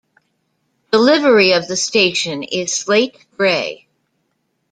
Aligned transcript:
The 0.89 0.97
livery 0.97 1.51
of 1.51 1.67
the 1.67 1.77
station 1.77 2.41
is 2.41 2.73
slate 2.73 3.27
grey. 3.37 3.87